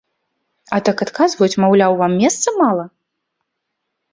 А 0.77 0.77
так 0.87 1.03
адказваюць, 1.05 1.59
маўляў, 1.65 1.91
вам 2.01 2.11
месца 2.25 2.47
мала? 2.61 2.85